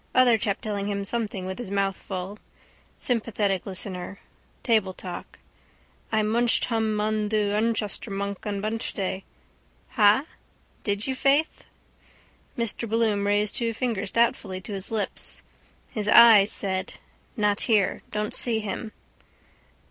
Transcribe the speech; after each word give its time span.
Other 0.15 0.39
chap 0.39 0.61
telling 0.61 0.87
him 0.87 1.05
something 1.05 1.45
with 1.45 1.59
his 1.59 1.69
mouth 1.69 1.95
full. 1.95 2.39
Sympathetic 2.97 3.67
listener. 3.67 4.17
Table 4.63 4.95
talk. 4.95 5.37
I 6.11 6.23
munched 6.23 6.65
hum 6.65 6.99
un 6.99 7.29
thu 7.29 7.51
Unchster 7.51 8.09
Bunk 8.17 8.43
un 8.47 8.59
Munchday. 8.59 9.21
Ha? 9.89 10.25
Did 10.83 11.05
you, 11.05 11.13
faith? 11.13 11.65
Mr 12.57 12.89
Bloom 12.89 13.27
raised 13.27 13.55
two 13.55 13.75
fingers 13.75 14.11
doubtfully 14.11 14.59
to 14.61 14.73
his 14.73 14.89
lips. 14.89 15.43
His 15.91 16.07
eyes 16.07 16.51
said: 16.51 16.93
—Not 17.37 17.61
here. 17.69 18.01
Don't 18.09 18.33
see 18.33 18.59
him. 18.59 18.93